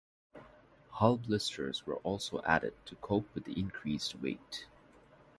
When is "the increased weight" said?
3.43-4.65